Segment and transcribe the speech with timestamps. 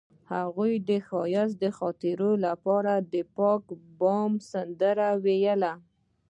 [0.31, 3.63] هغې د ښایسته خاطرو لپاره د پاک
[3.99, 5.73] بام سندره ویله.